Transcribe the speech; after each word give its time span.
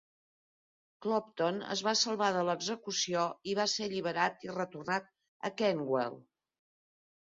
Clopton 1.05 1.59
es 1.75 1.83
va 1.89 1.93
salvar 2.01 2.31
de 2.39 2.43
l'execució 2.49 3.29
i 3.53 3.57
va 3.63 3.69
ser 3.77 3.89
alliberat 3.93 4.51
i 4.51 4.55
retornat 4.59 5.17
a 5.49 5.57
Kentwell. 5.65 6.23